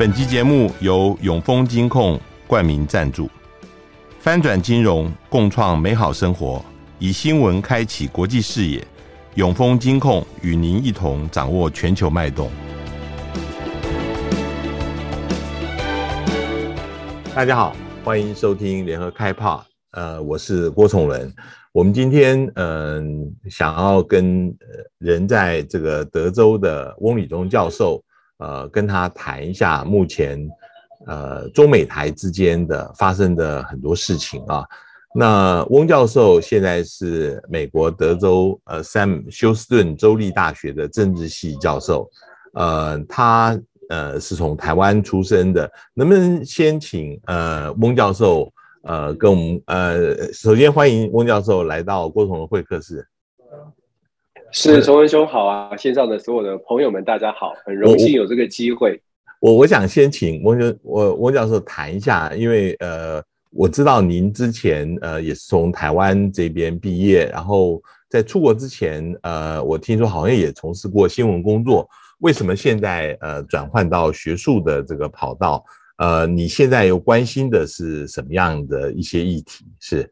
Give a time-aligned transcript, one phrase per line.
[0.00, 3.28] 本集节目由永丰金控冠名赞助，
[4.18, 6.64] 翻转金融，共创美好生活，
[6.98, 8.82] 以新闻开启国际视野。
[9.34, 12.50] 永丰金控与您一同掌握全球脉动。
[17.34, 19.62] 大家好，欢迎收听联合开趴。
[19.90, 21.30] 呃，我是郭崇伦。
[21.72, 24.50] 我们今天嗯、想要跟
[24.96, 28.02] 人在这个德州的翁理忠教授。
[28.40, 30.48] 呃，跟他谈一下目前
[31.06, 34.64] 呃中美台之间的发生的很多事情啊。
[35.14, 42.08] 那翁教授现在是美国德州呃 Sam 休斯顿州立大学的政治系教授，
[42.54, 45.70] 呃，他呃是从台湾出生的。
[45.94, 48.52] 能不能先请呃翁教授
[48.84, 53.04] 呃跟我们呃首先欢迎翁教授来到郭崇的会客室。
[54.52, 55.76] 是崇文兄好啊！
[55.76, 59.00] 线上的所有的朋友们，大家好，很荣幸有这个机会。
[59.40, 71.88] 我我，想先请翁教我翁教授谈一下，因为呃，我知道您之前呃也是从台湾这边毕业，然后在出国之前呃，我听说好像也从事过新闻工作。
[72.18, 75.64] 为什么现在呃转换到学术的这个跑道？
[75.98, 79.64] 呃，你现在又关心的是什么样的一些议题？
[79.78, 80.10] 是？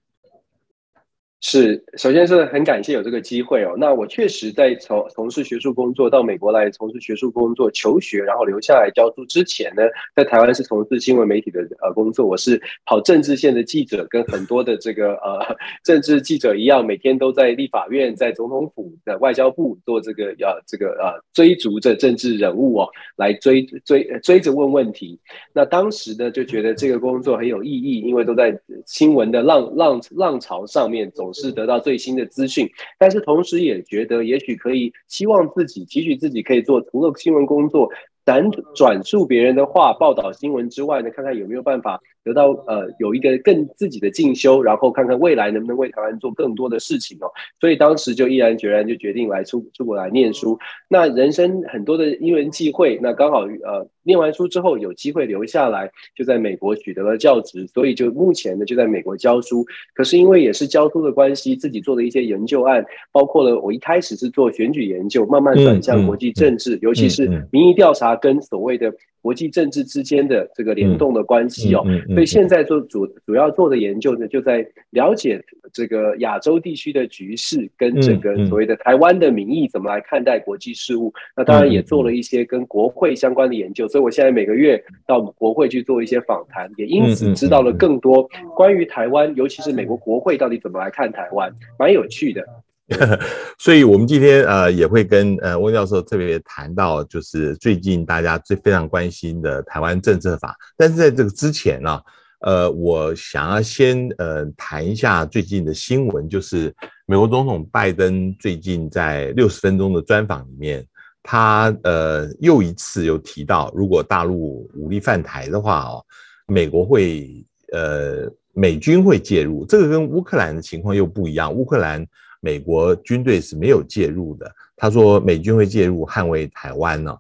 [1.41, 3.73] 是，首先是很感谢有这个机会哦。
[3.79, 9.85] 那我确实在从从事学术工作，到美国来从事学术工作、求学，然后留下来教书之前呢，
[10.17, 12.27] 在台湾是从事新闻媒体的呃工作。
[12.27, 25.17] 我是跑政治线的记者，跟很多的这个呃政治记者一样，每天都在立法院、在总统府、在外交部做这个呃这个呃追逐着政治人物哦，来追追追着问问题。
[25.53, 31.28] 那当时呢，就觉得这个工作很有意义，因为都在新闻的浪浪浪潮上面走。
[31.29, 37.91] 总是得到最新的资讯，但是同时也觉得，也许可以希望自己，期许自己可以做除了新闻工作，
[38.29, 41.99] 转转述别人的话，报道新闻之外呢，看看有没有办法。
[42.25, 47.31] 得到呃有一个更自己的进修，然后看看未来能不能为台湾做更多的事情哦。
[47.59, 50.59] 所以当时就毅然决然就决定来出出国来念书。
[50.91, 59.65] 那人生很多的因缘际会，那刚好呃念完书之后有机会留下来，就在美国取得了教职，所以就目前呢就在美国教书。
[59.95, 68.93] 可是因为也是教书的关系，自己做的一些研究案，包括了我一开始是做选举研究，慢慢转向国际政治，尤其是民意调查跟所谓的。
[69.21, 71.85] 国际政治之间的这个联动的关系哦，
[72.15, 81.13] 所以现在做主主要做的研究呢，就在了解这个亚洲地区的局势跟整个所谓的台湾的民意怎么来看待国际事务。
[81.37, 88.23] 那当然也做了一些跟国会相关的研究，所以我现在每个月到国会去做一些访谈，也因此知道了更多
[88.57, 92.47] 关于台湾，尤其是美国国会到底怎么来看台湾，蛮有趣的。
[93.59, 100.57] 所以，我们今天呃也会跟呃翁教授特别谈到，就是最近大家最非常关心的台湾政策法。
[100.75, 102.01] 但是在这个之前呢，
[102.41, 110.83] 呃，我想要先呃谈一下最近的新闻，就是美国总统拜登最近在六十分钟的专访里面，
[111.23, 116.03] 他呃又一次又提到，如果大陆武力犯台的话哦，
[116.47, 119.67] 美国会呃美军会介入。
[119.67, 122.07] 这个跟乌克兰的情况又不一样，乌克兰。
[122.41, 124.51] 美国军队是没有介入的。
[124.77, 127.17] 他说美军会介入捍卫台湾呢？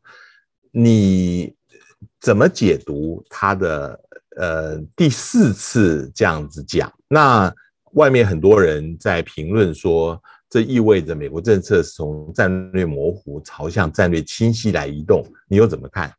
[0.70, 1.52] 你
[2.20, 4.00] 怎么解读他的
[4.36, 6.92] 呃第四次这样子讲？
[7.08, 7.52] 那
[7.92, 15.24] 外面很多人在评论说，这意味着美国政策是从战略模糊朝向战略清晰来移动。
[15.48, 16.12] 你又怎么看？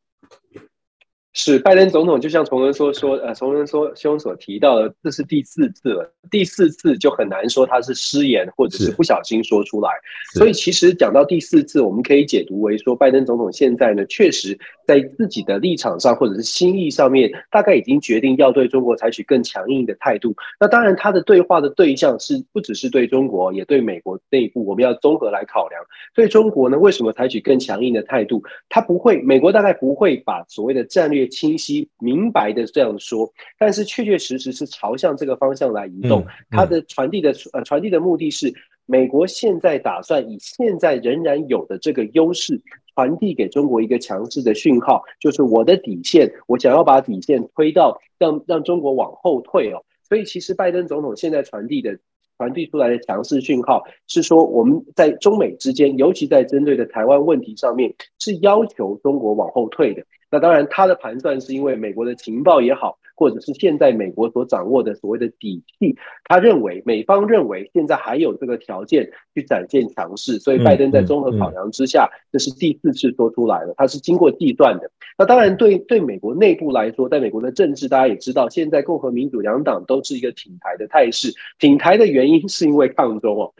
[1.34, 6.12] 是拜登总统，就像崇文说说，呃，崇文说兄所提到的，这是第四次了。
[6.32, 9.90] 第四次就很难说他是失言或者是不小心说出来。
[10.34, 14.58] 所以其实讲到第四次，我们可以解读为说，拜登总统现在呢，确实
[14.88, 20.36] 在自己的立场上或者是心意上面，大概已经决定要对中国采取更强硬的态度。
[20.60, 25.80] 那当然，他的对话的对象是不只是对中国，也对美国内部，我们要综合来考量。
[26.16, 28.44] 对中国呢，为什么采取更强硬的态度？
[28.68, 31.19] 他不会，美国大概不会把所谓的战略。
[31.28, 36.26] 清晰明白的这样说，但是确确实实是朝向这个方向来移动。
[36.50, 38.54] 它的传递的呃传递的目的是，
[38.86, 42.60] 美国现在打算以现在仍然有的这个优势，
[42.96, 49.84] 传递给中国一个强势的讯号，就是我的底线，我想要把底线推到让让中国往后退哦。
[50.08, 51.98] 所以其实拜登总统现在传递的
[52.38, 60.04] 传递出来的强势讯号是说，我们在中美之间，尤其在针对的台湾问题上面，是要求中国往后退的。
[60.32, 65.96] 那当然，他的盘算是因为美国的情报也好，或者是现在美国所掌握的所谓的底气，
[66.26, 74.92] 他认为美方认为现在还有这个条件去展现强势，所以拜登在综合考量之下，这是第四次说出来了，他是经过计算的。
[75.18, 83.54] 那当然对对美国内部来说，在美国的政治，大家也知道，现在共和民主两党都是一个挺台的态势，挺台的原因是因为抗中哦。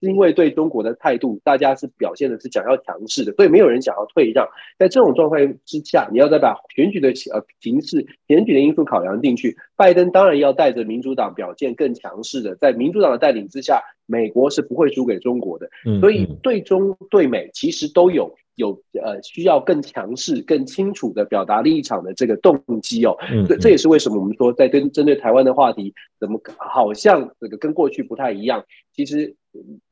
[0.00, 4.46] 因为对中国的态度，大家是表现的是想要强势的，所以没有人想要退让。
[4.78, 15.68] 在这种状况之下，你要再把选举的呃形势、选举的因素考量进去，拜登当然要带着民主党表现更强势的，在民主党的带领之下，美国是不会输给中国的。
[16.00, 18.34] 所以对中对美其实都有。
[18.56, 18.72] 有
[19.02, 23.16] 呃需要更强势、更清楚的表达立场的这个动机哦，
[23.46, 28.64] 这这也是为什么我们说在针针对台湾的话题，怎么好像这个跟过去不太一样，
[28.94, 29.34] 其实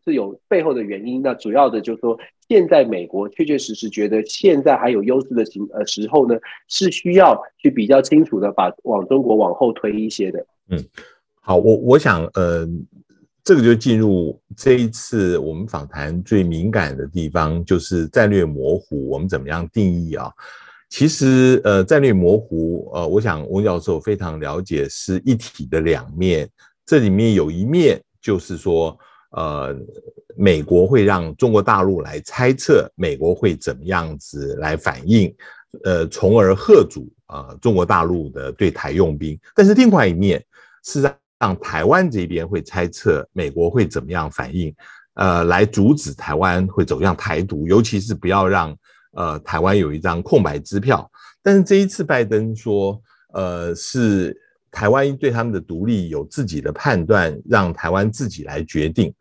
[0.05, 1.23] 是有背后的原因。
[1.23, 2.19] 那主要的就是说，
[2.49, 6.37] 现在美国确确实实觉得现在还有优势的情呃时候呢，
[6.69, 10.47] 是需要去比较清楚的把往中国往后推一些的。
[10.69, 10.83] 嗯，
[11.41, 12.69] 好，我我想呃。
[13.45, 20.33] 这个就进入这一次我们访谈最敏感的地方，就是战略模糊，我们怎么样定义啊？
[20.89, 26.49] 其实，呃，战略模糊，呃，我想翁教授非常了解，是一体的两面。
[26.87, 28.99] 这里面有一面就是说，
[29.33, 29.77] 呃，
[30.37, 35.35] 美国会让中国大陆来猜测美国会怎么样子来反应，
[35.83, 39.39] 呃，从而吓阻啊、中国大陆的对台用兵。
[39.55, 40.43] 但是另外一面
[40.83, 41.15] 是让。
[41.39, 44.75] 让台湾这边会猜测美国会怎么样反应，
[45.15, 48.75] 呃，来阻止台湾会走向台独，尤其是不要让
[49.13, 51.11] 呃台湾有一张空白支票。
[51.43, 52.99] 但是这一次拜登说，
[53.35, 54.35] 呃，是
[54.71, 59.13] 台湾对他们的独立有自己的判断，让台湾自己来决定。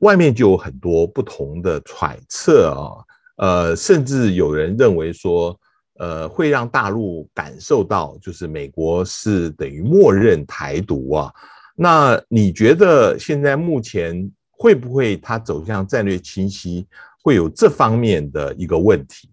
[0.00, 3.00] 外面就有很多不同的揣测啊，
[3.36, 5.58] 呃，甚至有人认为说。
[5.98, 11.32] 呃，会让大陆感受到，就是美国是等于默认台独啊。
[11.74, 16.86] 那你觉得现在目前会不会它走向战略清晰，
[17.22, 19.28] 会有这方面的一个问题？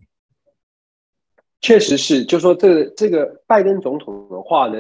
[1.62, 4.78] 确实是，就说这个这个拜登总统的话呢，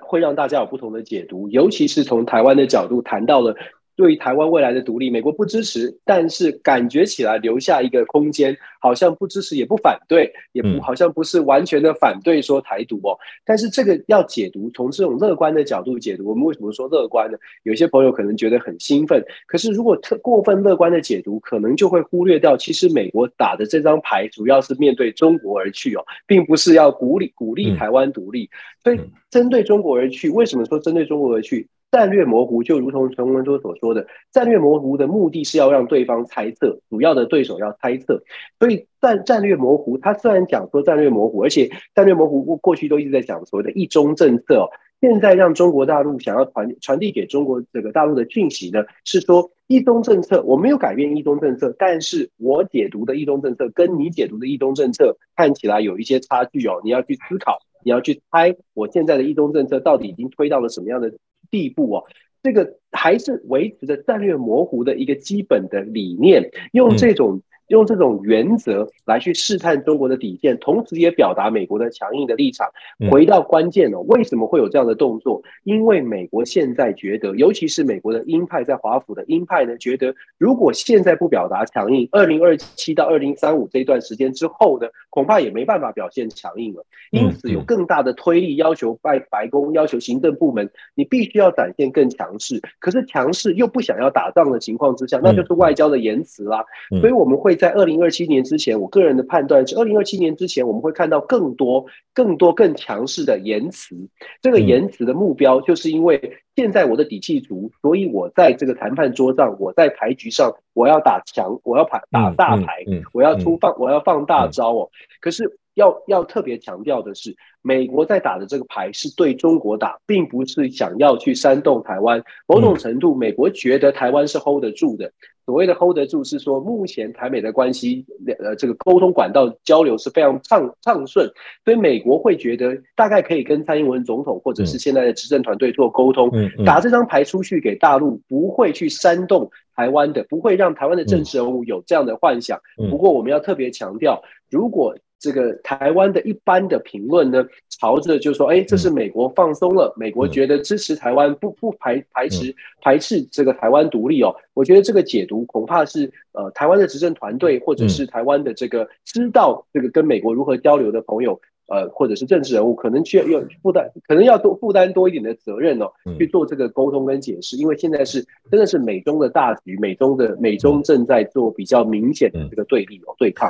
[0.00, 3.54] 会让大家有不同的解读，尤其是从台湾的角度谈到了。
[4.02, 13.16] 对于台湾未来的独立，美国不支持，但是感觉起来留下一个空间，好像不支持也不反对，也不好像不是完全的反对说台独哦。
[13.44, 17.38] 但是这个要解读，从这种乐观的角度解读，我们为什么说乐观呢？
[17.62, 28.50] 有些朋友可能觉得很兴奋，可是如果特过分乐观的解读，可能就会忽略掉，其实美国打的这张牌主要是面对中国而去哦，并不是要鼓励鼓励台湾独立。
[28.82, 29.00] 所以
[29.30, 31.68] 针对中国而去，为什么说针对中国而去？
[31.92, 38.22] 战略模糊就如同陈文说所说的，战略模糊的目的是要让对方猜测，主要的对手要猜测。
[38.58, 44.70] 所以战战略模糊，他虽然讲说战略模糊，而且战略模糊过过去都一直在讲所谓的一中政策，
[45.02, 61.12] 现在让中国大陆想要传传递给中国这个大陆的讯息呢，是说一中政策我没有改变一中政策，但是我解读的一中政策跟你解读的一中政策看起来有一些差距哦，你要去思考，你要去猜我现在的一中政策到底已经推到了什么样的。
[61.52, 62.04] 地步哦，
[62.42, 67.40] 这个还是维持着战略模糊的一个基本的理念，用这种。
[67.72, 72.68] 用这种原则来去试探中国的底线，同时也表达美国的强硬的立场。
[73.10, 75.42] 回到关键哦，为什么会有这样的动作？
[75.64, 86.84] 因为美国现在觉得，尤其是美国的鹰派在华府的鹰派呢，觉得如果现在不表达强硬，二零二七到二零三五这一段时间之后呢，恐怕也没办法表现强硬了。
[87.10, 92.60] 因此，有更大的推力要求白白宫，要求行政部门，你必须要展现更强势。
[92.80, 96.62] 可是强势又不想要打仗的情况之下，那就是外交的言辞啦。
[97.00, 97.56] 所以我们会。
[97.62, 103.94] 在二零二七年之前，我个人的判断是，二零二七年之前我们会看到更多、更多、更强势的言辞。
[104.40, 114.90] 这个言辞的目标，就是因为现在我的底气足，所以我在这个谈判桌上，我在牌局上，我要打强，我要打打大牌，我要出放，我要放大招哦。
[115.20, 122.22] 可是要要特别强调的是，美国在打的这个牌是对中国打，并不是想要去煽动台湾。
[122.46, 125.10] 某种程度，美国觉得台湾是 hold 得住的。
[125.44, 128.06] 所谓的 hold 得住，是说目前台美的关系，
[128.38, 131.28] 呃，这个沟通管道交流是非常畅畅顺，
[131.64, 136.30] 所以美国会觉得大概可以跟蔡英文总统或者是现在的执政团队做沟通，
[136.64, 142.60] 打这张牌出去给大陆，不会去煽动台湾的，不会让台湾的政治人物有这样的幻想。
[142.88, 154.34] 不过我们要特别强调，如果这个台湾的一般的评论呢，朝着就说，哎，这是美国放松了，美国觉得支持台湾，不不排排斥排斥这个台湾独立哦。
[154.52, 165.86] 我觉得这个解读恐怕是呃，台湾的执政团队或者是台湾的这个知道这个跟美国如何交流的朋友呃，或者是政治人物，可能需要有负担，可能要多负担多一点的责任哦，
[166.18, 173.48] 去做这个沟通跟解释，因为现在是真的是美中的大局，美中的美中正在做比较明显的这个对立哦，对抗。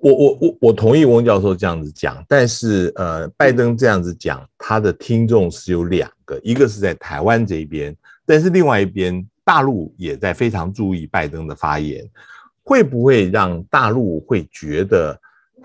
[0.00, 12.04] 我我我我同意翁教授这样子讲，但是呃，拜登这样子讲，他的听众是有两个，一个是在台湾这边，但是另外一边大陆也在非常注意拜登的发言，
[12.62, 15.18] 会不会让大陆会觉得？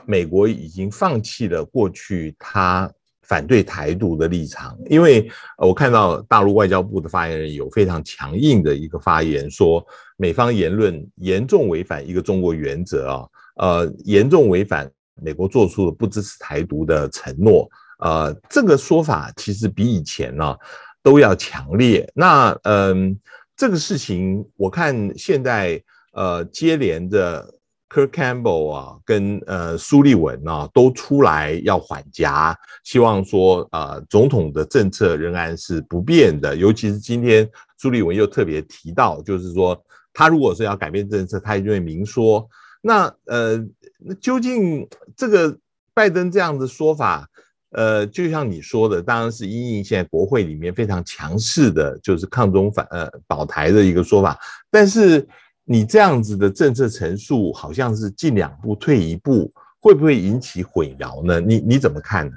[0.08, 2.88] 美国已经放弃了过去他
[3.24, 5.27] 反对台独的立场，因为
[5.58, 9.84] 我看到大陆外交部的发言人有非常强硬的一个发言，说
[10.15, 14.89] 美方言论严重违反一个中国原则啊，呃，严重违反
[15.21, 17.69] 美国做出的不支持台独的承诺，
[18.00, 20.55] 呃，这个说法其实比以前呢
[21.03, 22.09] 都要强烈。
[22.13, 23.19] 那嗯，
[23.55, 25.81] 这个事情我看现在
[26.13, 27.51] 呃接连的。
[27.88, 36.53] Kirk Campbell 啊，跟呃苏利文啊都出来要缓颊，希望说呃总统的政策仍然是不变的。
[36.53, 37.47] 尤其是今天
[37.77, 39.81] 苏立文又特别提到，就是说
[40.12, 42.45] 他如果是要改变政策，他一定会明说。
[42.86, 43.58] 那呃，
[43.98, 44.88] 那究竟
[45.18, 45.58] 这个
[45.94, 47.27] 拜登这样的说法，
[47.72, 54.38] 呃，就像你说的，当然是因应现在国会里面非常强势的，就是抗中反呃保台的一个说法，
[54.70, 55.27] 但是。
[55.68, 61.39] 你这样子的政策陈述，好像是进两步退一步，会不会引起混淆呢？
[61.39, 62.34] 你你怎么看呢？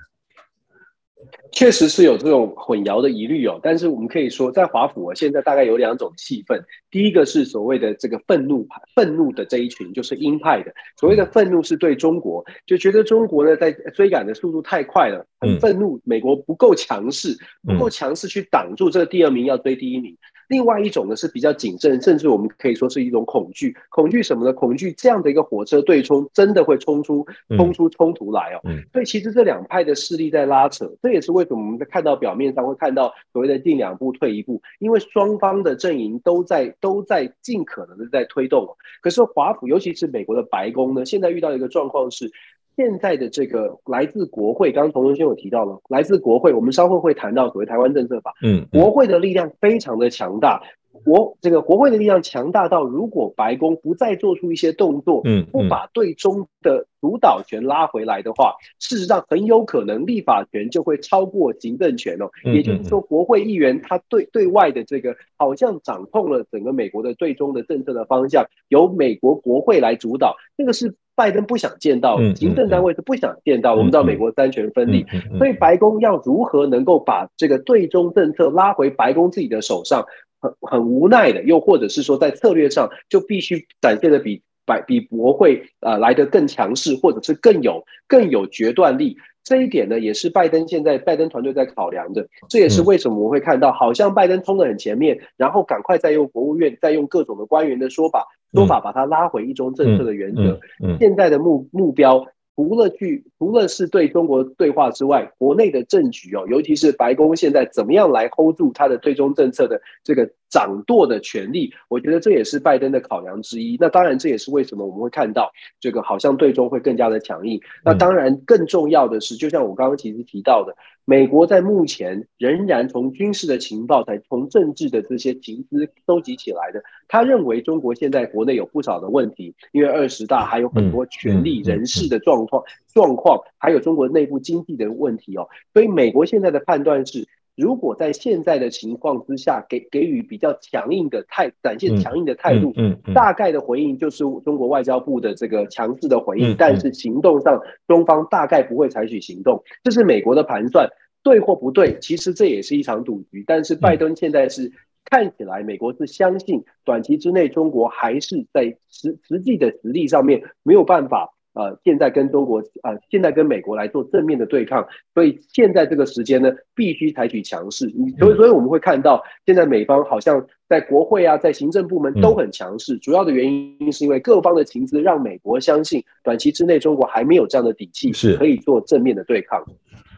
[1.52, 6.61] 确实是有这种混淆的疑虑哦，但是我们可以说，在华府啊，现在大概有两种气氛。
[6.90, 10.73] 第一个是所谓的这个愤怒派，愤怒的这一群就是鹰派的。
[10.99, 17.37] 所谓的愤怒是对中国，就觉得中国呢在追赶的速度太快了，很愤怒，美国不够强势，
[17.67, 20.17] 不够强势去挡住这个第二名要追第一名。
[20.49, 23.76] 另外一种呢是比较谨慎，甚至我们可以说是一种恐惧。
[23.90, 24.52] 恐惧什么呢？
[24.52, 27.26] 恐惧这样的一个火车对冲真的会冲出
[27.57, 28.61] 冲出冲突来哦。
[28.93, 38.69] 所以其实这两派的势力在拉扯，这也是为什么我们在看到表面上会看到所谓的进两步退一步，因为双方的阵营都在都在尽可能的在推动。
[39.02, 42.31] 可是华府，尤其是美国的白宫呢，现在遇到一个状况是。
[42.78, 48.32] 现在的这个来自国会，刚刚童文先有提到了，来自国会，我们稍后会谈到所谓台湾政策法。
[48.40, 50.62] 嗯，国会的力量非常的强大，
[51.04, 62.30] 国这个国会的力量强大到，如果白宫不再做出一些动作，嗯，不把对中的主导权拉回来的话，事实上很有可能立法权就会超过行政权哦。
[62.44, 70.94] 也就是说，国会议员他对对外的这个好像掌控了整个美国的最终的政策的方向，由美国国会来主导，这个是。
[71.18, 73.75] 拜登不想见到，行政单位是不想见到。
[73.75, 75.04] 我们知道美国三权分立，
[75.37, 80.06] 所以白宫要如何能够把这个对中政策拉回白宫自己的手上，
[80.40, 89.16] 很很无奈的，又或者是说在策略上就必须展现的比百比国会呃来得更强势，或者是更有更有决断力。
[89.42, 92.28] 这一点呢，也是拜登现在拜登团队在考量的。
[92.50, 98.26] 这也是为什么我们会看到，好像拜登冲得很前面，然后赶快再用国务院再用各种的官员的说法。
[98.52, 100.58] 说法把它拉回一中政策的原则，
[100.98, 102.26] 现在的目目标
[102.59, 113.77] 除了去除了是对中国对话之外，国内的政局哦，尤其是白宫现在怎么样来 hold 住他的最终政策的这个掌舵的权利，我觉得这也是拜登的考量之一。
[113.79, 117.61] 那当然，这也是为什么我们会看到这个好像对中会更加的强硬。
[117.85, 120.75] 那当然，更重要的是，就像我刚刚其实提到的。
[121.09, 126.83] 美国在目前仍然从军事的情报，才从政治的这些情资收集起来的。
[127.09, 132.62] 他认为中国现在国内有不少的问题，因为二十大还有很多权力人士的状况
[132.93, 135.49] 状况，还有中国内部经济的问题哦。
[135.73, 137.27] 所以美国现在的判断是。
[137.59, 150.88] 如果在现在的情况之下给给予比较强硬的态，展现强硬的态度，嗯，大概的回应就是中国外交部的这个强势的回应，但是行动上中方大概不会采取行动，这是美国的盘算，
[151.25, 153.43] 对或不对，其实这也是一场赌局。
[153.45, 154.71] 但是拜登现在是
[155.05, 161.35] 看起来，美国是相信短期之内中国还是在实实际的实力上面没有办法。
[161.55, 167.93] 呃，现在跟中国，呃，现在跟美国来做正面的对抗，所以现在这个时间呢，必须采取强势。
[168.19, 172.97] 所以，所以我们会看到，现在美方好像在国会啊，在行政部门都很强势。
[172.99, 179.64] 主要的原因是因为各方的情资让美国相信，短期之内中国还没有这样的底气，是可以做正面的对抗。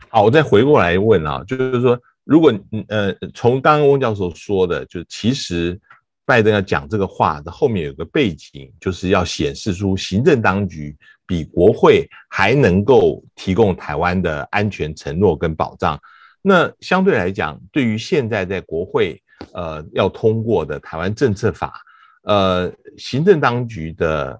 [0.08, 2.52] 好，我再回过来问啊，就是说，如果
[2.88, 5.80] 呃，从刚刚翁教授说的，就其实。
[6.26, 10.96] 拜登要讲这个话的后面有个背景，就是要显示出行政当局
[11.30, 15.96] 比国会还能够提供台湾的安全承诺跟保障。
[16.42, 19.22] 那相对来讲，对于现在在国会
[19.52, 21.80] 呃要通过的台湾政策法，
[22.24, 24.36] 呃，行政当局的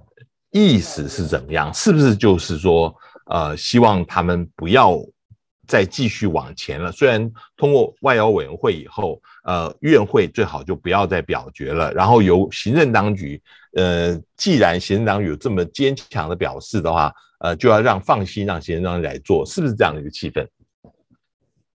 [0.51, 1.73] 意思是怎么样？
[1.73, 2.93] 是不是就是说，
[3.27, 4.99] 呃，希望他们不要
[5.71, 6.91] 再继续往前了。
[6.91, 13.41] 虽然通过外交委员会以后，呃，院会最好就不要再表决了，然后由行政当局，
[13.77, 20.45] 呃，既然行政当局有这么坚强的表示的话，呃，就要让放心让行政当局来做，是不是这样的一个气氛？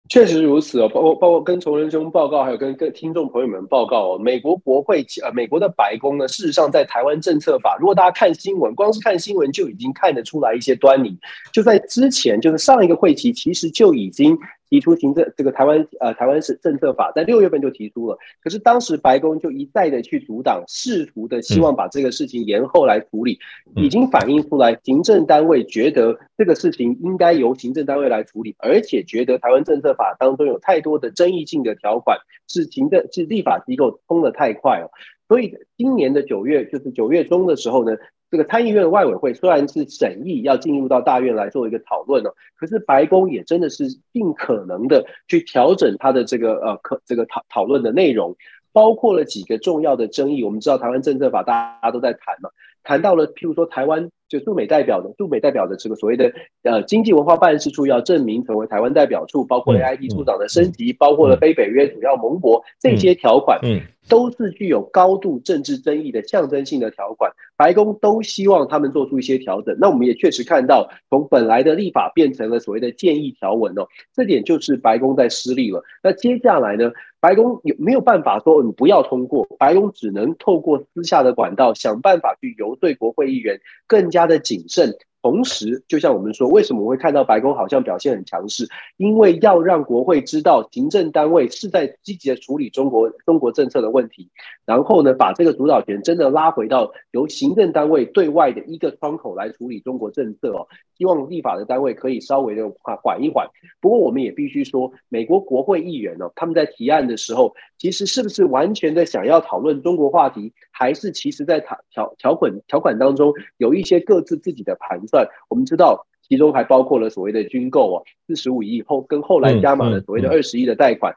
[0.09, 11.17] 确实如此哦，包括包括跟崇仁兄报告，还有跟各听众朋友们报告哦，美国国会呃，美国的白宫呢，事实上在台湾政策法，如果大家看新闻，光是看新闻就已经看得出来一些端倪，
[11.53, 14.39] 就在之前，就是上一个会期，其实就已经。
[14.73, 23.39] 提出行政这个台湾呃台湾是政策法，在六月份就提出了，可是当时白宫就一再的去阻挡，试图的希望把这个事情延后来处理，
[23.77, 32.17] 已经反映出来行政单位觉得这个事情应该由行政单位来处理，而且觉得台湾政策法当中有太多的争议性的条款，
[32.49, 34.91] 是行政是立法机构通的太快了，
[35.29, 37.95] 所以今年的九月就是九月中的时候呢。
[38.33, 48.35] 这个参议院外委会虽然是审议要进入到大院来做一个讨论哦，可是白宫也真的是尽可能的去调整它的这个呃可这个讨讨论的内容，
[48.73, 50.43] 包括了几个重要的争议。
[50.43, 52.49] 我们知道台湾政策法大家都在谈嘛，
[52.83, 63.59] 谈到了譬如说台湾就驻美代表的驻美代表的这个所谓的呃经济文化办事处要证明成为台湾代表处，包括 AIT 处长的升级，包括了非北约主要盟国这些条款。
[63.63, 63.81] 嗯。
[64.09, 69.77] 都是具有高度政治争议的象征性的条款，白宫都希望他们做出一些调整。
[69.79, 75.85] 那我们也确实看到，从本来的立法变成了所谓的建议条文哦，这点就是白宫在失利了。
[76.03, 79.47] 那接下来呢，白宫有没有办法说你不要通过？
[79.57, 84.97] 白宫只能透过私下的管道想办法去游说国会议员更加他的谨慎。
[85.23, 88.69] 同时，就像我们说，为什么我会看到白宫好像表现很强势？
[88.97, 94.29] 因为要让国会知道，行政单位是在积极的处理中国中国政策的问题，
[94.67, 100.67] 然后呢，把这个主导权真的拉回到由行政单位对外的一个窗口来处理中国政策哦。
[100.99, 103.49] 希望立法的单位可以稍微的缓缓一缓。
[103.81, 115.29] 不过，我们也必须说，美国国会议员哦，他们在提案的时候，其实是不是完全的想要讨论中国话题，还是其实在条条条款条款当中有一些各自自己的盘算？
[115.49, 121.13] 我们知道，其中还包括了所谓的军购哦，四十五亿后跟后来加码的所谓的二十亿的贷款。
[121.13, 121.17] 嗯，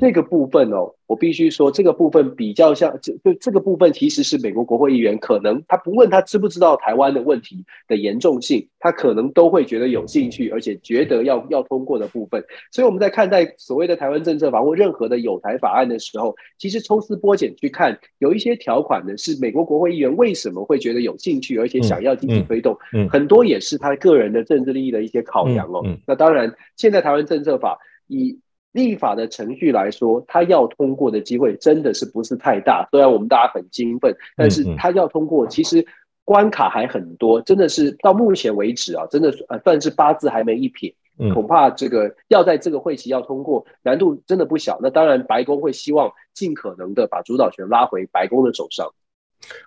[0.00, 12.42] 这个部分哦，我必须说，这个部分比较像，这就这个部分其实是美国国会议员可能他不问他知不知道台湾的问题的严重性，他可能都会觉得有兴趣，而且觉得要要通过的部分。
[12.72, 22.74] 所以我们在看待所谓的台湾政策法或任何的有台法案的时候，其实抽丝剥茧去看，有一些条款呢是美国国会议员为什么会觉得有兴趣，而且想要积极推动，
[23.10, 25.82] 很多也是他个人的政治利益的一些考量哦。
[26.06, 28.38] 那当然，现在台湾政策法以
[28.76, 32.86] 立法的程序来说，他要通过的机会真的是不是太大。
[32.90, 35.84] 虽然我们大家很兴奋，但是他要通过，其实
[36.24, 37.40] 关卡还很多。
[37.40, 40.94] 真的是到目前为止啊，真的呃算是八字还没一撇。
[41.32, 44.78] 恐怕这个要在这个会期要通过，难度真的不小。
[44.82, 48.86] 那当然，白宫会希望尽可能的把主导权拉回白宫的手上。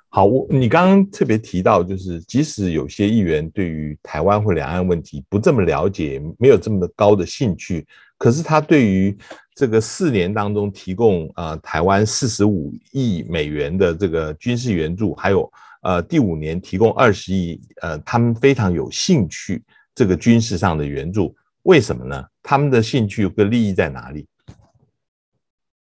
[0.10, 7.84] 好，我你刚刚特别提到，就是即使有些议员对于台湾或两岸问题不这么了解，没有这么高的兴趣。
[8.19, 9.17] 可是他对于
[9.55, 15.51] 这个四年当中提供呃台湾四十五亿美元的这个军事援助，还有
[15.82, 19.63] 呃第五年提供二十亿，呃他们非常有兴趣
[19.95, 22.23] 这个军事上的援助，为什么呢？
[22.43, 24.27] 他们的兴趣跟利益在哪里？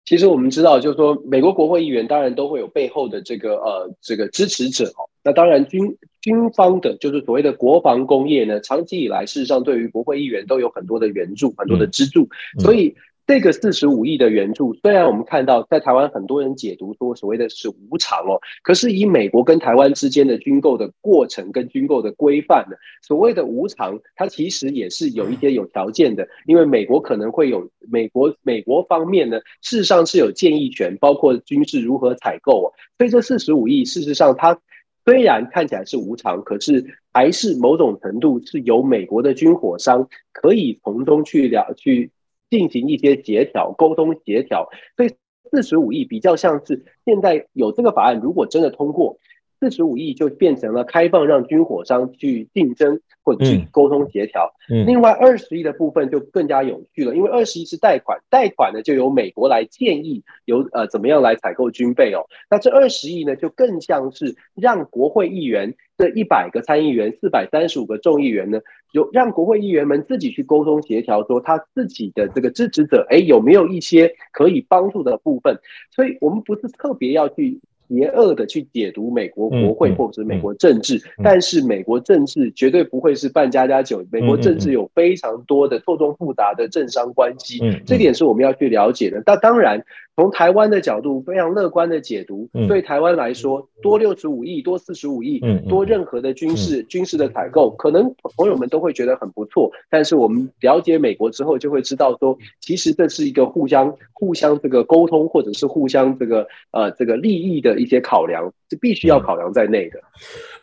[0.04, 5.08] 其实我们知道，就是说美国国会议员当然都会有背后的这个呃这个支持者哦。
[5.22, 12.94] 那当然军军方的，就是所谓的国防工业呢，长期以来事实上对于国会议员都有很多的援助，很多的资助，所以。
[13.26, 34.58] 这个四十五亿的援助，虽然我们看到在台湾很多人解读说所谓的是无偿哦，可是以美国跟台湾之间的军购的过程跟军购的规范呢，所谓的无偿，它其实也是有一些有条件的，因为美国可能会有美国美国方面呢，事实上是有建议权，包括军事如何采购哦，所以这四十五亿事实上它
[35.06, 42.10] 虽然看起来是无偿，可是还是某种程度是由美国的军火商可以从中去了去。
[42.54, 45.10] 进行一些协调、沟通、协调，所以
[45.50, 49.18] 四十五亿比较像是现在有这个法案，如果真的通过，
[49.58, 54.54] 四十五亿就变成了开放，让军火商去竞争或者去沟通协调。
[54.70, 62.22] 嗯嗯、另外二十亿的部分就更加有趣了，因为二十亿是贷款，贷款呢就由美国来建议由呃怎么样来采购军备哦。
[62.48, 65.74] 那这二十亿呢就更像是让国会议员。
[65.96, 68.58] 这一百个参议员，四百三十五个众议员呢，
[68.94, 75.58] 有让国会议员们自己去沟通协调，说他自己的这个支持者，哎，有没有一些可以帮助的部分？
[75.90, 84.00] 所以，我们不是特别要去邪恶的去解读美国国会或者是美国政治，但是美国政治绝对不会是半家家酒。
[84.12, 89.20] 美国政治有非常多的错综复杂的政商关系，这点是我们要去了解的。
[89.26, 89.84] 但当然，
[90.16, 99.68] 从台湾的角度非常乐观的解读，对台湾来说，多六十五亿、多四十五亿、多任何的军事军事的采购，可能朋友们都会觉得很不错。
[99.90, 109.98] 但是我们了解美国之后，就会知道说，其实这是一个互相互相这个沟通，或者是互相这个呃这个利益的一些考量，是必须要考量在内的。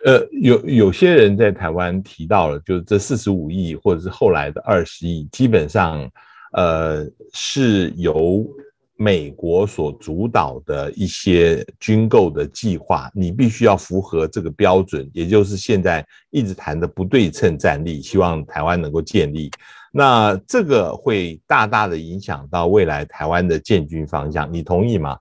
[0.06, 6.10] 呃，有有些人在台湾提到了，就是这四十五亿或者是后来的二十亿，基本上
[6.54, 8.48] 呃是由。
[9.02, 19.50] 美国所主导的一些军购的计划，你必须要符合这个标准，也就是现在一直谈的不对称战力，希望台湾能够建立。
[19.92, 25.18] 那这个会大大的影响到未来台湾的建军方向，你同意吗？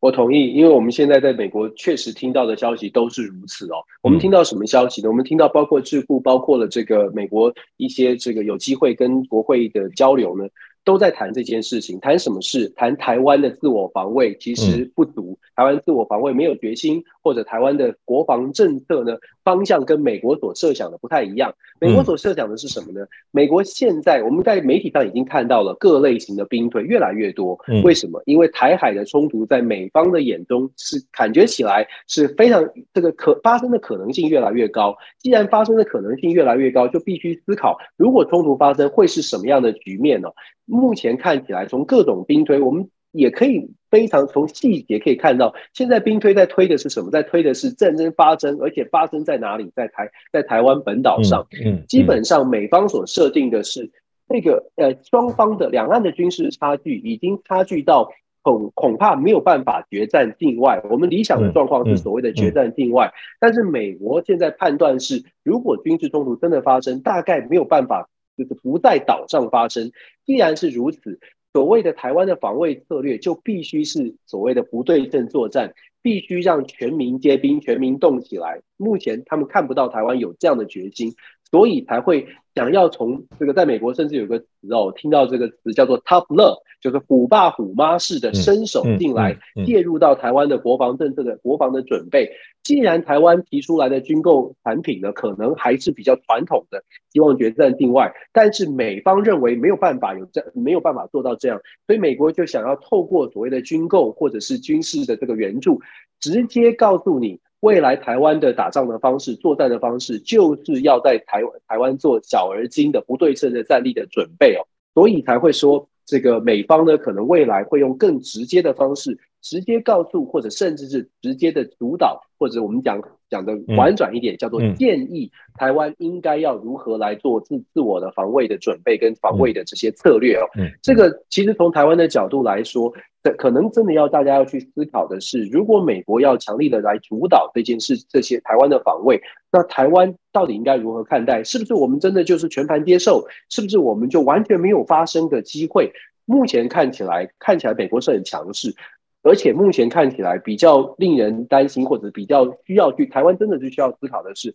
[0.00, 3.76] 我同意，因为我们现在在美国确实听到的消息都是如此哦。
[4.02, 5.08] 我们听到什么消息呢？
[5.08, 10.44] 我们听到包括智库，包括了这个美国一些这个有机会跟国会的交流呢。
[10.84, 12.68] 都在谈这件事情，谈什么事？
[12.70, 21.54] 谈台湾的自我防卫其实不足，台湾自我防卫没有决心，或者台湾的国防政策呢，方向跟美国所设想的不太一样。
[21.80, 23.06] 美国所设想的是什么呢？
[23.30, 27.58] 美国现在我们在媒体上已经看到了各类型的兵推越来越多。
[27.84, 28.22] 为什么？
[28.26, 34.96] 因为台海的冲突在美方的眼中是感觉起来是非常这个可发生的可能性越来越高。
[35.18, 40.28] 既然发生的可能性越来越高，就必须思考，如果冲突发生会是什么样的局面呢？
[40.66, 47.10] 目前看起来，从各种兵推，我们也可以非常从细节可以看到，现在兵推在推的是什么？
[47.10, 49.72] 在推的是战争发生，而且发生在哪里？
[49.74, 51.46] 在台，在台湾本岛上。
[51.64, 53.90] 嗯，嗯，基本上美方所设定的是，
[54.28, 58.10] 那个呃，双方的两岸的军事差距已经差距到
[58.42, 60.80] 恐恐怕没有办法决战境外。
[60.88, 68.08] 我们理想的状况是所谓的决战境外，但是美国现在判断是，如果军事冲突真的发生，大概没有办法。
[68.38, 69.92] 就是不在岛上发生。
[70.24, 71.20] 既然是如此，
[71.52, 78.60] 所谓的台湾的防卫策略就必须是所谓的不对称作战，必须让全民皆兵，全民动起来。
[78.76, 81.12] 目前他们看不到台湾有这样的决心，
[81.50, 89.36] 所以才会想要从这个，在美国甚至有个词哦，听到这个词叫做 “tough love”，就是虎爸虎妈式的伸手进来，
[89.66, 92.30] 介入到台湾的国防政策的国防的准备。
[92.62, 105.80] 既然台湾提出来的军购产品呢，可能还是比较传统的，希望决战境外，但是美方认为没有办法有这没有办法做到这样，所以美国就想要透过所谓的军购或者是军事的这个援助，
[106.20, 107.40] 直接告诉你。
[107.60, 123.00] 未来台湾的打仗的方式、作战的方式，就是要在台湾台湾做小而精的不对称的战力的准备哦，所以才会说这个美方呢，可能未来会用更直接的方式，直接告诉或者甚至是直接的主导，或者我们讲。
[123.30, 130.42] 讲的婉转一点，叫做建议台湾应该要如何来做自自我的防卫的准备跟防卫的这些策略哦。
[130.82, 132.92] 这个其实从台湾的角度来说，
[133.36, 139.20] 可能真的要大家要去思考的是，如果美国要强力的来主导这件事，这些台湾的防卫，
[139.52, 141.44] 那台湾到底应该如何看待？
[141.44, 143.26] 是不是我们真的就是全盘接受？
[143.50, 145.92] 是不是我们就完全没有发声的机会？
[146.24, 148.74] 目前看起来，看起来美国是很强势。
[149.22, 154.54] 而且目前看起来比较令人担心，或者比较需要去台湾，真的是需要思考的是，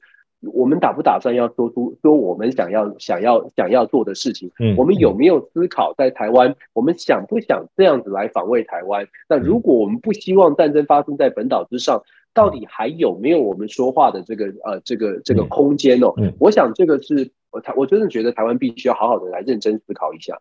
[0.54, 4.52] 我们打不打算要说出说我们想要想要想要做的事情？
[4.60, 9.08] 嗯，我们有没有思考在台湾，我们想不想这样子来防卫台湾？
[9.28, 12.02] 那如果我们不希望战争发生在本岛之上，
[12.34, 16.14] 到底还有没有我们说话的这个呃这个这个空间哦？
[16.18, 20.38] 嗯，我想这个是我台我真的觉得台湾必须要好好的来认真思考一下。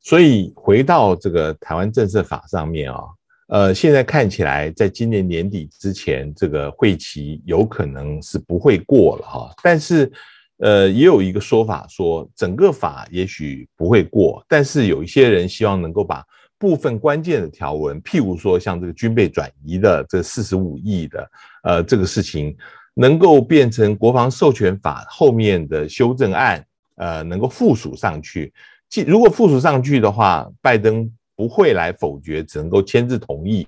[0.00, 3.00] 所以回到这个台湾政策法上面啊，
[3.48, 9.54] 呃，现在看起来，在今年年底之前，这个会期有可能是不会过了哈。
[9.62, 10.10] 但是，
[10.58, 16.24] 呃，也有一个说法说，整个法也许不会过，但是有一些人希望能够把
[16.58, 21.30] 部分关键的条文，譬如说像这个军备转移的这四十五亿的，
[21.62, 22.56] 呃，这个事情
[22.94, 28.52] 能够变成国防授权法后面的修正案，呃，能够附属上去。
[28.88, 33.66] 即如果附属上去的话，拜登不会来否决，只能够签字同意，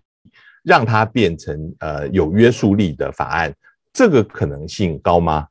[0.64, 3.54] 让它变成呃有约束力的法案，
[3.92, 5.46] 这个可能性高吗？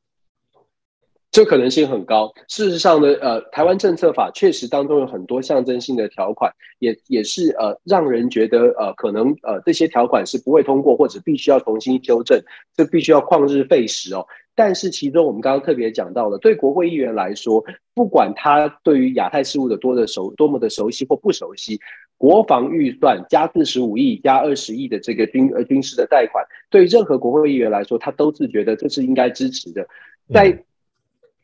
[1.30, 2.34] 这可能性很高。
[2.48, 12.42] 事实上呢，呃，台湾政策法确实当中有很多象征性的条款，也也是呃让人觉得呃可能呃这些条款是不会通过，或者必须要重新修正，
[12.76, 14.26] 这必须要旷日费时哦。
[14.56, 21.80] 但是其中我们刚刚特别讲到了，对国会议员来说，不管他对于亚太事务的多的熟多么的熟悉或不熟悉，
[22.18, 29.88] 国防预算加四十五亿加二十亿的这个军呃军事的贷款，对任何国会议员来说，他都是觉得这是应该支持的。
[30.34, 30.64] 在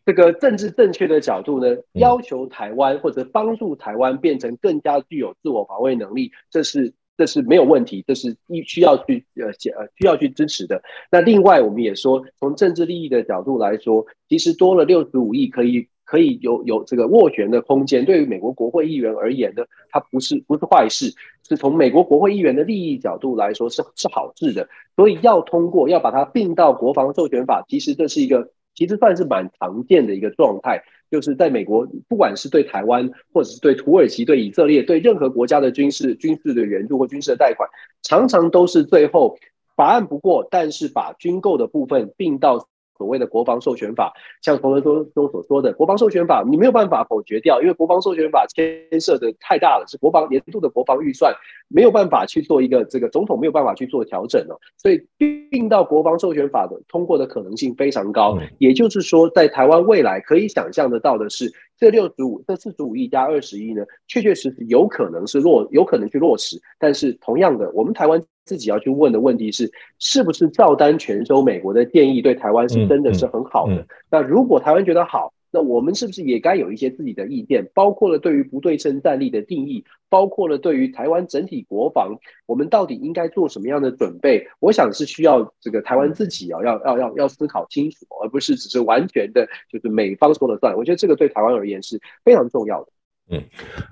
[0.03, 10.81] 这个政治正确的角度呢，要求台湾或者帮助台湾变成更加具有自我防卫能力，这是这是没有问题，这是必需要去呃呃需要去支持的。
[11.11, 15.87] 那另外我们也说，从政治利益的角度来说，其实多了六十五亿可以。
[16.05, 21.13] 可以有有这个斡旋的空间，对于美国国会议员而言呢，它不是不是坏事，
[21.47, 37.69] 是从美国国会议员的利益角度来说是是好事的，所以要通过要把它并到国防授权法，其实这是一个其实算是蛮常见的一个状态，就是在美国不管是对台湾或者是对土耳其、对以色列、对任何国家的军事军事的援助或军事的贷款，
[38.01, 39.37] 常常都是最后
[39.75, 42.67] 法案不过，但是把军购的部分并到。
[43.03, 51.35] 所谓的国防授权法，像冯德中所说的国防授权法，你没有办法否决掉，因为国防授权法牵涉的太大了，是国防年度的国防预算，
[51.67, 58.37] 没有办法去做一个这个总统没有办法去做调整哦，所以并到国防授权法的通过的可能性非常高。
[58.57, 61.51] 也就是说，在台湾未来可以想象得到的是，
[61.83, 66.57] 这六十五、这四十五亿加二十亿呢，确确实实有可能是落，有可能去落实。
[66.79, 68.23] 但是同样的，我们台湾。
[68.45, 73.87] 自己要去问的问题是，是不是照单全收美国的建议对台湾是真的是很好的？
[74.11, 77.69] 那如果台湾觉得好，那我们是不是也该有一些自己的意见？
[77.75, 84.47] 包括了对于不对称战力的定义，包括了对于台湾整体国防，我们到底应该做什么样的准备？
[84.59, 90.75] 我想是需要这个台湾自己啊，要要要要思考清楚，而不是只是完全的就是美方说了算。
[90.75, 92.89] 我觉得这个对台湾而言是非常重要的。
[93.29, 93.41] 嗯，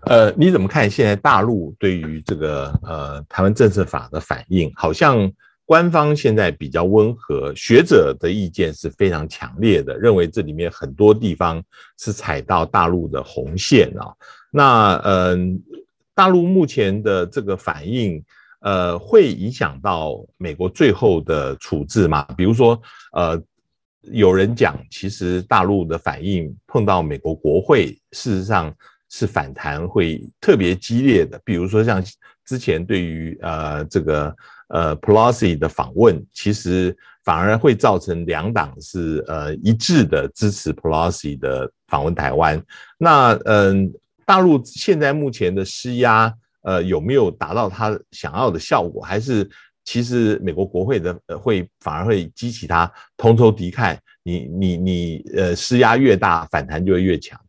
[0.08, 4.70] 呃，你怎么看现在大陆对于这个呃台湾政策法的反应？
[4.76, 5.32] 好像
[5.72, 11.64] 官方现在比较温和，学者的意见是非常强烈的，认为这里面很多地方
[11.98, 14.14] 是踩到大陆的红线啊。
[14.52, 15.58] 那嗯、
[16.14, 18.22] 大陆目前的这个反应，
[18.60, 22.24] 呃，会影响到美国最后的处置吗？
[22.36, 22.78] 比如说，
[23.14, 23.42] 呃，
[24.02, 28.76] 有人讲，其实大陆的反应碰到美国国会，事实上。
[29.14, 32.02] 是反弹会特别激烈的，比如说像
[32.46, 34.34] 之前对于呃这个
[34.74, 42.62] 呃 Pelosi 的访问，其实反而会造成两党是呃一致的支持 Pelosi 的访问台湾。
[42.98, 43.92] 那嗯、
[44.26, 49.02] 大陆现在目前的施压，呃有没有达到他想要的效果？
[49.02, 49.50] 还是
[49.84, 53.98] 其实美国国会的呃会反而会激起他同仇敌忾？
[54.24, 57.40] 你你你呃施压越大，反弹就会越强。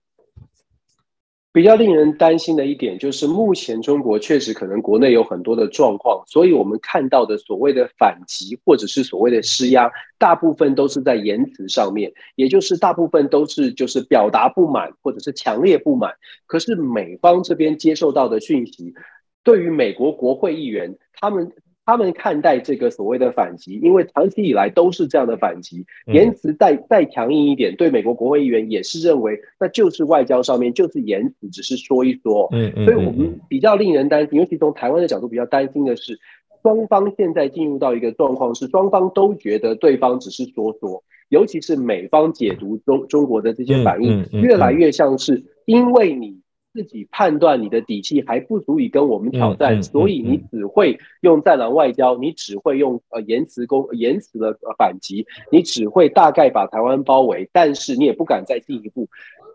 [1.53, 16.15] 比较令人担心的一点就是，目前中国确实可能国内有很多的状况，所以我们看到的所谓的反击或者是所谓的施压，大部分都是在言辞上面，也就是大部分都是就是表达不满或者是强烈不满。
[16.47, 18.95] 可是美方这边接受到的讯息，
[19.45, 21.53] 对于美国国会议员他们。
[21.85, 32.49] 他们看待这个所谓的反击，因为长期以来都是这样的反击，言辞再再强硬一点，对美国国会议员也是认为那就是外交上面就是言辞，只是说一说。
[32.53, 32.85] 嗯嗯。
[32.85, 36.19] 所以我们比较令人担心，尤其从台湾的角度比较担心的是，
[36.63, 46.41] 双方现在进入到一个状况是，双方都觉得对方只是说说，尤其是美方解读中中国的这些反应，越来越像是因为你。
[46.73, 59.09] 自己判断你的底气还不足以跟我们挑战，所以你只会用战狼外交，你只会用呃言辞攻言辞的反击，你只会大概把台湾包围，但是你也不敢再进一步。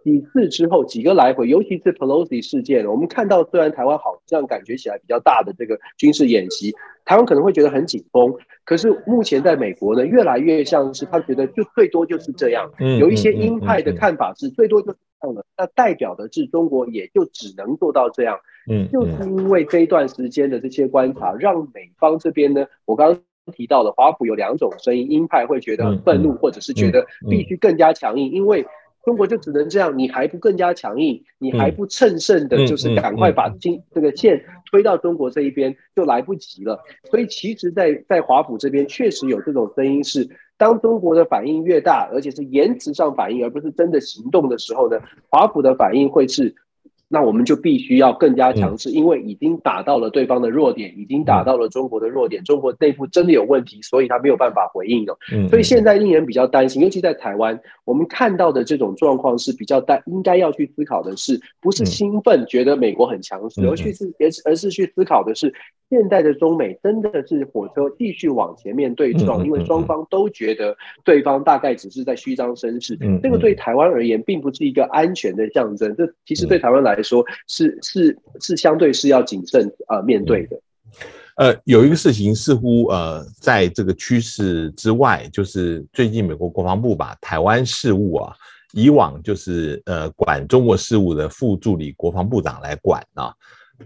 [0.08, 15.44] 几次之后，几个来回，尤其是 Pelosi 事件，我们看到虽然台湾好像感觉起来比较大的这个军事演习，台湾可能会觉得很紧绷，可是目前在美国呢，越来越像是他觉得就最多就是这样，有一些鹰派的看法是最多就是这样了。
[15.58, 18.40] 那代表的是中国也就只能做到这样，
[18.72, 23.22] 嗯，就是因为这一段时间的这些观察，让美方这边呢，我刚刚
[23.54, 28.66] 提到的华府有两种声音，鹰派会觉得很愤怒，或者是觉得必须更加强硬，因为
[29.08, 36.78] 中国就只能这样，你还不更加强硬，你还不趁胜的，就是赶快把经这个线推到中国这一边，就来不及了。
[37.10, 40.28] 所以其实在，在在华府这边确实有这种声音是。
[40.60, 46.54] 当中国的反应越大，而且是言辞上反应，而不是真的行动的时候呢，华府的反应会是。
[47.10, 52.44] 那我们就必须要更加强势，因为已经打到了对方的弱点，已经打到了中国的弱点。
[52.44, 55.18] 中国内部真的有问题，所以他没有办法回应的。
[55.50, 65.54] 所以现在令人比较担心，尤其在台湾，我们看到的这种状况是比较担，应该要去思考的是，不是兴奋觉得美国很强势，而去是而而是去思考的是，
[65.90, 72.98] 现在的中美真的是火车继续往前面对撞，因为双方都觉得对方大概只是在虚张声势。
[73.24, 75.96] 这个对台湾而言，并不是一个安全的象征。
[75.96, 76.97] 这其实对台湾来。
[76.98, 80.60] 来说是是是相对是要谨慎、呃、面对的。
[81.36, 88.34] 呃，有一个事情似乎呃，在这个趋势之外，就是最近美国国防部把台湾事务啊，
[88.74, 93.32] 以往就是呃管中国事务的副助理国防部长来管啊，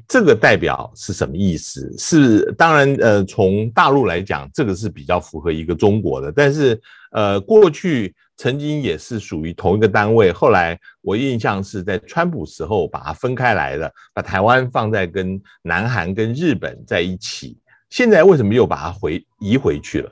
[0.08, 1.93] 这个代表是什么意思？
[1.97, 8.13] 是当然呃，从大陆来讲，这个是比较符合一个中国的，但是呃，过去。
[8.38, 17.56] 曾经也是属于同一个单位，后来我印象是在川普时候把它分开来的，把台湾放在跟南韩跟日本在一起。
[17.91, 20.12] 现在为什么又把它回移回去了？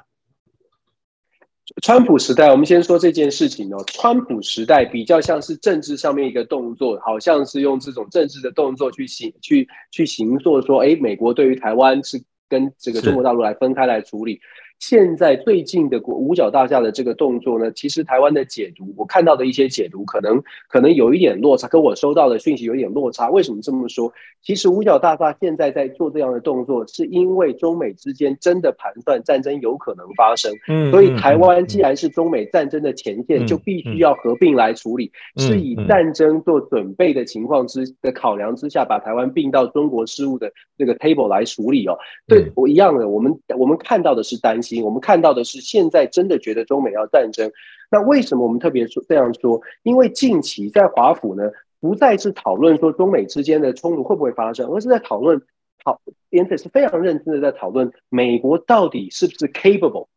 [1.82, 3.84] 川普时代，我们先说这件事情哦。
[3.88, 14.40] 川普时代比较像是政治上面一个动作，好像是用这种政治的动作去行去去行作，说哎，美国对于台湾是跟这个中国大陆来分开来处理。
[14.80, 23.30] 现在最近的五角大厦的这个动作呢，其实台湾的解读，我看到的一些解读，可能可能有一点落差，跟我收到的讯息有一点落差。
[23.30, 24.12] 为什么这么说？
[24.42, 30.50] 其实五角大厦现在在做这样的动作，是因为中美之间真的盘算战争有可能发生。
[30.70, 41.98] 嗯，所以台湾既然是中美战争的前线，就必须要合并来处理，是以战争做准备的情况之的考量之下，把台湾并到中国事务的这个 table 来处理哦。
[42.28, 44.69] 对我一样的，我们我们看到的是担心。
[44.84, 47.52] 我们看到的是，现在真的觉得中美要战争。
[47.92, 49.60] 那为什么我们特别说这样说？
[49.84, 51.44] 因为近期在华府呢，
[51.82, 55.42] 不再是讨论说中美之间的冲突会不会发生，而是在讨论，
[55.84, 56.00] 好，
[56.32, 60.08] 而且是非常认真的在讨论美国到底是不是 capable，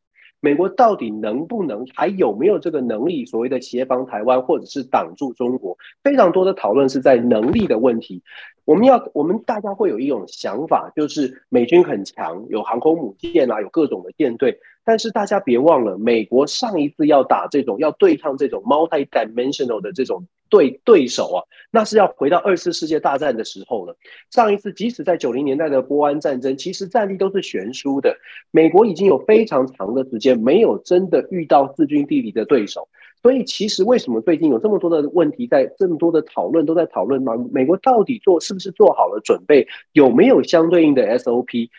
[0.44, 5.78] 美国到底能不能，还有没有这个能力，所谓的协防台湾或者是挡住中国。
[6.02, 8.20] 非常多的讨论是在能力的问题。
[8.64, 14.58] 我们要，我们大家会有一种想法，就是美军很强，有航空母舰啊，有各种的舰队。
[14.84, 23.96] 但是大家别忘了，美国上一次要打这种，要对抗这种 multi-dimensional 的这种对对手啊，那是要回到二次世界大战的时候了。
[24.30, 28.14] 上一次，即使在九零年代的波湾战争，其实战力都是悬殊的。
[28.50, 32.86] 美国已经有非常长的时间没有真的遇到势均力敌的对手。
[33.22, 37.32] 所以，其实为什么最近有这么多的问题，在这么多的讨论都在讨论吗？
[37.50, 39.66] 美国到底做是不是做好了准备？
[39.92, 41.70] 有没有相对应的 SOP？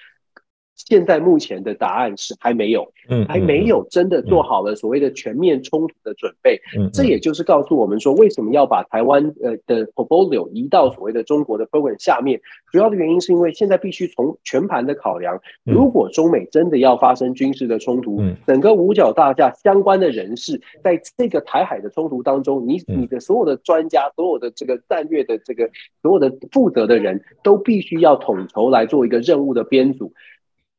[0.87, 6.59] 现在目前的答案是还没有，嗯，还没有真的做好了所谓的全面冲突的准备。
[6.77, 12.39] 嗯，这也就是告诉我们说，为什么要把台湾呃的 portfolio 移到所谓的中国的 program 下面？
[12.71, 25.69] 主要的原因是因为现在必须从全盘的考量，如果中美真的要发生军事的冲突，整个五角大厦相关的人士在这个台海的冲突当中，你你的所有的专家、所有的这个战略的这个
[26.01, 30.11] 所有的负责的人都必须要统筹来做一个任务的编组。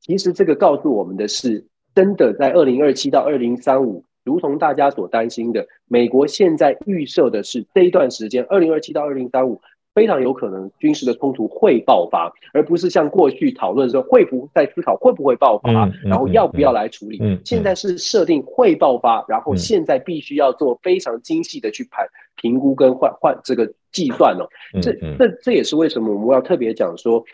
[0.06, 1.64] 其实这个告诉我们的是，
[1.94, 9.58] 真的在二零二七到二零三五，如同大家所担心的，美国现在预设的是这一段时间，二零二七到二零三五，
[9.94, 17.40] 非常有可能军事的冲突会爆发，而不是像过去讨论说会不在思考会不会爆发，然后要不要来处理。
[17.42, 24.44] 现在是设定会爆发，然后现在必须要做非常精细的去排评估跟换换这个计算哦。
[24.82, 27.24] 这这这也是为什么我们要特别讲说。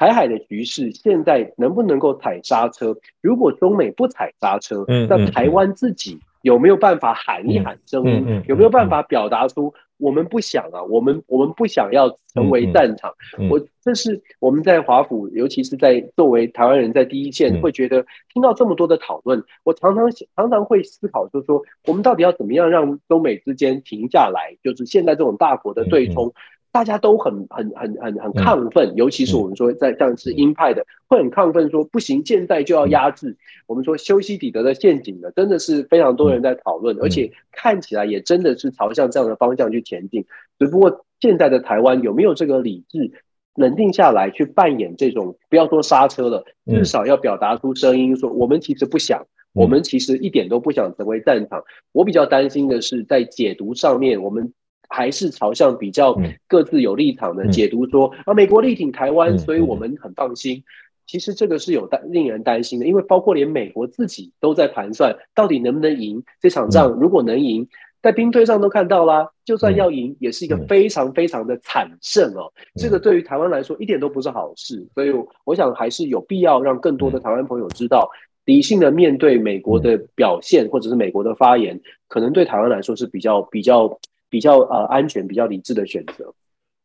[0.00, 2.96] 台海的局势现在能不能够踩刹车？
[3.20, 8.42] 如果中美不踩刹车，那台湾自己有没有办法喊一喊声音？
[8.48, 10.82] 有没有办法表达出我们不想啊？
[10.84, 13.12] 我们我们不想要成为战场。
[13.50, 24.56] 我这是我们在华府，尤其是在作为台湾人在第一线，会觉得听到这么多的讨论，我常常常常会思考，就是说我们到底要怎么样让中美之间停下来？
[24.64, 26.32] 就是现在这种大国的对冲。
[26.72, 33.36] 大家都很很很很很亢奋，尤其是我们说在像是鹰派的，会很亢奋，说不行，现在就要压制。
[33.66, 40.24] 我们说修昔底德的陷阱呢，真的是非常多人在讨论，而且看起来也真的是朝向这样的方向去前进。
[40.60, 43.10] 只不过现在的台湾有没有这个理智，
[43.56, 51.64] 冷静下来去扮演这种，不要说刹车了，至少要表达出声音，说我们其实不想，我们其实一点都不想成为战场。
[51.90, 54.52] 我比较担心的是在解读上面，我们。
[54.90, 56.14] 还是朝向比较
[56.48, 60.62] 各自有立场的解读说，说啊，美国力挺台湾，所以我们很放心。
[61.06, 66.90] 其实这个是有担令人担心的，因为包括连美国自己都在盘算，到底能不能赢这场仗。
[67.00, 67.66] 如果能赢，
[68.02, 72.52] 在兵推上都看到啦，就算要赢，也是一个非常非常的惨胜哦。
[72.74, 75.12] 这个对于台湾来说一点都不是好事，所以
[75.44, 78.08] 我想还是有必要让更多的台湾朋友知道，
[78.44, 83.98] 理性的面对美国的表现或者是美国的发言，可能对台湾来说是比较比较。
[84.30, 86.32] 比较呃安全、比较理智的选择。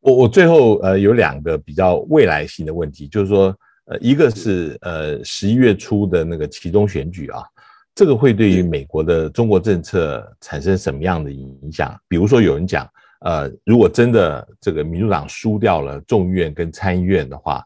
[0.01, 7.41] 我我最后呃有两个比较未来性的问题，就是说呃一个是呃十一月初的那个其中选举啊，
[7.93, 11.95] 这个会对于美国的中国政策产生什么样的影响？
[12.07, 12.85] 比如说有人讲
[13.21, 17.63] 呃，如果真的这个民主党输掉了众议院跟参议院的话，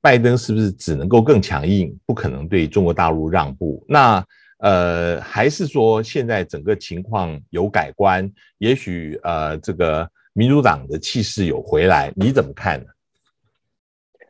[0.00, 3.84] 拜登是不是只能够更强硬，不可能对中国大陆让步？
[3.86, 4.24] 那
[4.62, 8.30] 呃，还是说现在整个情况有改观？
[8.58, 12.86] 也许呃，这个民主党的气势有回来，你怎么看呢？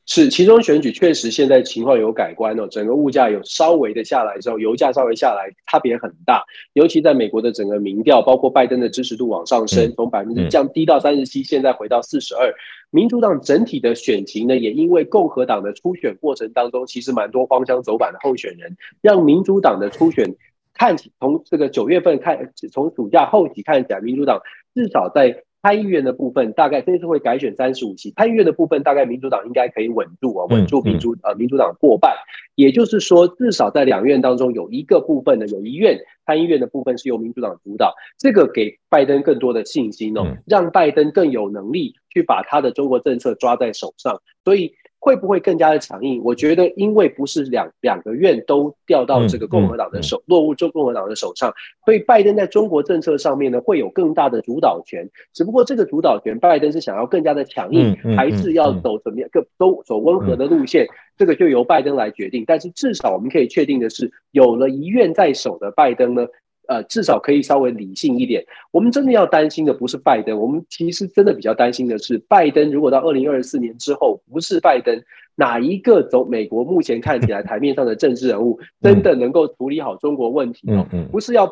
[0.05, 6.43] 是，其中选举确实现在情况有改观哦，整个物价有稍微的下来之后，油价稍微下来，差别很大。
[6.73, 12.53] 尤其在美国的整个民调，包括拜登的支持度往上升，从百分之降低到三十七，现在回到四十二。
[12.91, 20.35] 民主党整体的选情呢，也因为共和党的初选过程当中，其实蛮多荒腔走板的候选人，让民主党的初选
[20.75, 24.41] 看起从这个九月份看，从暑假后期看起来，民主党
[24.75, 25.45] 至少在。
[25.63, 32.13] 参议院的部分大概这次会改选三十五席，参议院的部分大概民主党应该可以稳住啊，稳住民主呃民主党过半，
[32.57, 44.75] 也就是说至少在两院当中有一个部分呢，有一院参议院的部分是由民主党主导，这个给拜登更多的信心哦，让拜登更有能力去把他的中国政策抓在手上，所以。
[45.05, 46.23] 会不会更加的强硬？
[46.23, 51.53] 我觉得，因为不是两两个院都掉到这个共和党的手，落入中共和党的手上，
[51.85, 55.05] 所以拜登在中国政策上面呢，会有更大的主导权。
[55.33, 60.87] 只不过这个主导权，拜登是想要更加的强硬，还是要走怎么样，更都走温和的路线，
[61.19, 62.45] 这个就由拜登来决定。
[62.47, 66.25] 但是至少我们可以确定的是，有了一院在手的拜登呢。
[66.69, 68.45] 呃，至少可以稍微理性一点。
[68.71, 75.03] 我们真的要担心的不是拜登，我们其实真的比较担心的是，拜登如果到二零二四年之后不是拜登，
[75.35, 80.87] 哪一个走美国目前看起来台面上的政治人物，真的能够处理好中国问题哦？
[81.11, 81.47] 不是要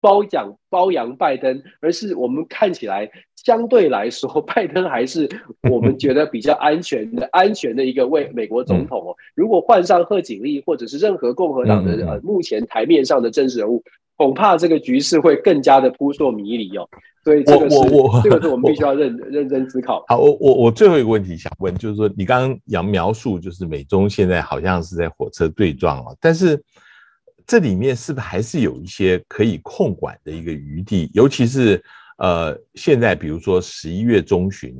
[0.00, 5.28] 褒奖褒扬拜登，而是我们看起来相对来说， 拜登还是
[5.70, 9.16] 我们觉得比较安全的、 安全的一个位美国总统哦。
[9.34, 13.82] 如果换上贺锦丽或者是任何共和党的呃目前台面上的政治人物。
[14.22, 16.88] 恐怕这个局势会更加的扑朔迷离哦，
[17.24, 20.04] 所以这个是我我这个是我们必须要认认真思考。
[20.06, 26.62] 好，我我我最后一个问题想问，就是说你刚刚讲描述，就是美中现在好像是在火车对撞哦，但是
[27.44, 31.10] 这里面是不是还是有一些可以控管的一个余地？
[31.12, 31.82] 尤其是
[32.18, 34.72] 呃，现在比如说十一月中旬，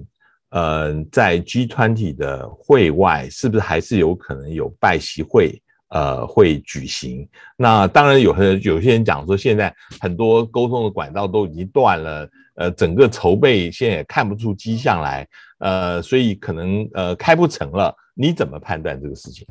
[0.50, 5.60] 呃，在 G20 的会外，是不是还是有可能有拜习会？
[5.92, 7.28] 呃，会举行。
[7.54, 15.28] 那当然，有些有些人讲说，现在很多沟通的管道都已经断了，呃，整个筹备现在也看不出迹象来，
[15.58, 17.94] 呃，所以可能呃开不成了。
[18.14, 19.46] 你怎么判断这个事情？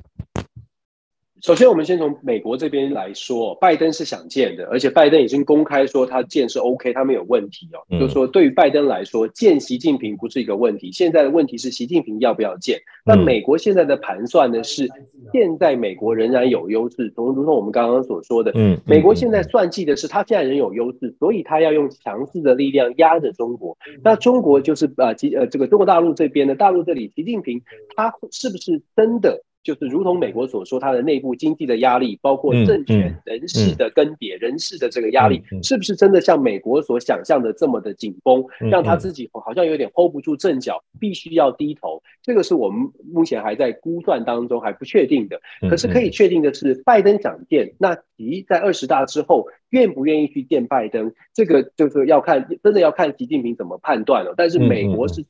[1.41, 7.81] 首先，我们先从美国这边来说，拜登是想建的，而且拜登已经公开说他建是 OK，他没有问题哦。
[7.99, 10.91] 就是说，对于拜登来说，建习近平不是一个问题。
[10.91, 12.79] 现在的问题是习近平要不要建？
[13.03, 14.63] 那美国现在的盘算呢？
[14.63, 14.87] 是
[15.33, 23.75] 现在美国仍然有优势，同如同我们刚刚所说的，嗯，美国现在算计的是他现在仍有优势，所以他要用强势的力量压着中国。
[24.03, 27.59] 那中国就是呃，呃，这个中国大陆这边呢，大陆这里，习近平
[27.95, 29.41] 他是不是真的？
[29.63, 42.01] 就是如同美国所说，它的内部经济的压力，包括政权人事的更迭、人事的这个压力，是不是真的像美国所想象的这么的紧绷，让他自己好像有点 hold 不住阵脚，必须要低头？
[42.23, 45.39] 这个是我们目前还在估算当中，还不确定的。
[45.69, 54.33] 可是可以确定的是，拜登想见，那习在二十大之后愿不愿意去见拜登，这个就是要看，真的要看习近平怎么判断了。
[54.35, 55.23] 但是美国是。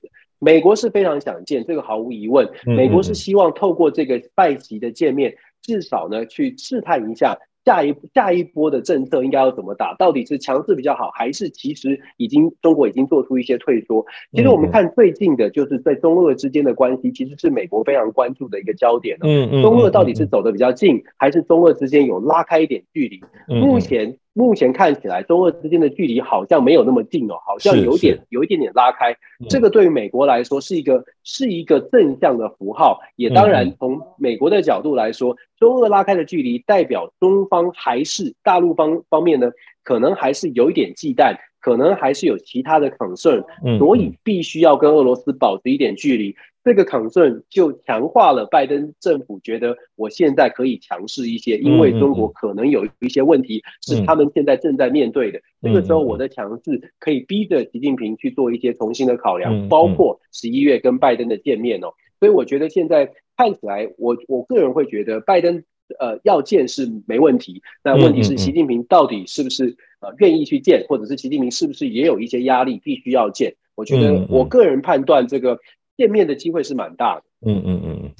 [0.43, 2.49] 美国是非常想见，这个毫无疑问。
[2.65, 14.03] 美国是希望透过这个拜习的见面，至少呢去试探一下下一下一波的政策应该要怎么打，到底是强势比较好，还是其实已经中国已经做出一些退缩？
[14.33, 19.19] 其实我们看最近的，就是在中俄之间的关系，其实是美国非常关注的一个焦点。
[19.61, 23.21] 中俄到底是走得比较近，还是中俄之间有拉开一点距离？
[23.47, 24.17] 目前。
[24.33, 29.15] 目前看起来，中俄之间的距离好像没有那么近哦，好像有点有一点点拉开。
[29.49, 39.51] 这个对于美国来说是一个是一个正向的符号，也当然从美国的角度来说，中俄拉开的距离代表中方还是大陆方方面呢，
[39.83, 43.43] 可能还是有一点忌惮，可能还是有其他的 concern，
[43.77, 46.33] 所以必须要跟俄罗斯保持一点距离。
[46.63, 55.41] 这个 concern 就强化了拜登政府觉得我现在可以强势一些，因为中国可能有一些问题是他们现在正在面对的。
[55.59, 61.87] 这个时候我的强势可以逼着习近平去做一些重新的考量，包括十一月跟拜登的见面哦。
[62.19, 65.63] 所以我觉得现在看起来，我我个人会觉得拜登
[65.99, 73.55] 呃要见是没问题，那问题是习近平到底是不是呃愿意去见，或者是习近平是不是也有一些压力必须要见？
[73.73, 75.57] 我觉得我个人判断这个。
[76.01, 77.21] 见面的机会是蛮大的。
[77.45, 78.11] 嗯嗯嗯，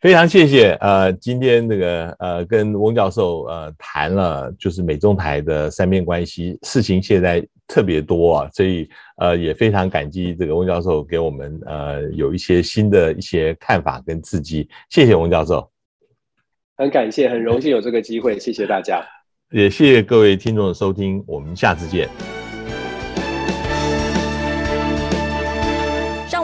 [0.00, 0.72] 非常谢谢。
[0.80, 14.68] 呃，今天这个呃，跟翁教授呃谈了，就是美中台的三边关系，事情现在特别多啊，所以呃也非常感激这个翁教授给我们呃有一些新的一些看法跟刺激。
[14.90, 15.70] 谢谢翁教授，
[16.76, 19.00] 很感谢，很荣幸有这个机会，谢谢大家，
[19.52, 22.37] 也谢谢各位听众的收听，我们下次见。